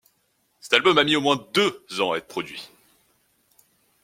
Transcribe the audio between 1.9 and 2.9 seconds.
ans à être produit.